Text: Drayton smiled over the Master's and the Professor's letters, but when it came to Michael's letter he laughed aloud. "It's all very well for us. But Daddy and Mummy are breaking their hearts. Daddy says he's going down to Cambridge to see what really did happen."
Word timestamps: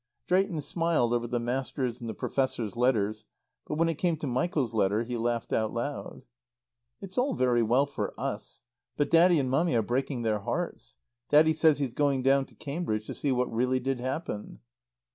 Drayton 0.25 0.61
smiled 0.61 1.13
over 1.13 1.27
the 1.27 1.37
Master's 1.37 2.01
and 2.01 2.09
the 2.09 2.15
Professor's 2.15 2.75
letters, 2.75 3.25
but 3.67 3.75
when 3.77 3.87
it 3.87 3.99
came 3.99 4.17
to 4.17 4.25
Michael's 4.25 4.73
letter 4.73 5.03
he 5.03 5.15
laughed 5.15 5.51
aloud. 5.51 6.23
"It's 7.01 7.19
all 7.19 7.35
very 7.35 7.61
well 7.61 7.85
for 7.85 8.15
us. 8.17 8.61
But 8.97 9.11
Daddy 9.11 9.37
and 9.39 9.51
Mummy 9.51 9.75
are 9.75 9.83
breaking 9.83 10.23
their 10.23 10.39
hearts. 10.39 10.95
Daddy 11.29 11.53
says 11.53 11.77
he's 11.77 11.93
going 11.93 12.23
down 12.23 12.45
to 12.45 12.55
Cambridge 12.55 13.05
to 13.05 13.13
see 13.13 13.31
what 13.31 13.53
really 13.53 13.79
did 13.79 13.99
happen." 13.99 14.61